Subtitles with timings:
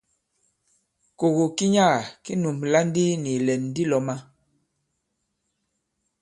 [1.19, 4.15] Kògò ki nyaga ki nùmblà ndi nì ìlɛ̀n di lɔ̄mā.